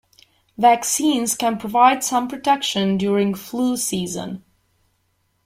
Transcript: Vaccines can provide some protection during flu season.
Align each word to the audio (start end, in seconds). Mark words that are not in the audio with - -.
Vaccines 0.57 1.35
can 1.35 1.59
provide 1.59 2.03
some 2.03 2.27
protection 2.27 2.97
during 2.97 3.35
flu 3.35 3.77
season. 3.77 4.43